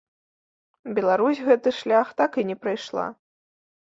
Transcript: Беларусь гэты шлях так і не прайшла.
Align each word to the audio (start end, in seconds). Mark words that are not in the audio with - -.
Беларусь 0.99 1.41
гэты 1.49 1.69
шлях 1.81 2.07
так 2.21 2.31
і 2.43 2.47
не 2.53 2.57
прайшла. 2.63 3.07